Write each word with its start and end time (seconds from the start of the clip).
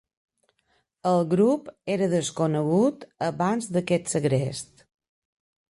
El 1.09 1.21
grup 1.33 1.67
era 1.97 2.09
desconegut 2.15 3.07
abans 3.29 3.73
d'aquest 3.77 4.13
segrest. 4.15 4.89